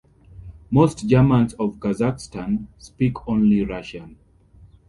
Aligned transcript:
Most 0.71 1.07
Germans 1.07 1.53
of 1.59 1.75
Kazakhstan 1.77 2.65
speak 2.79 3.27
only 3.27 3.63
Russian. 3.63 4.17